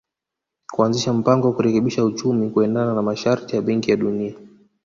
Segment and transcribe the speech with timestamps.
[0.73, 4.35] kuanzisha mpango wa kurekebisha uchumi kuendana na masharti ya Benki ya Dunia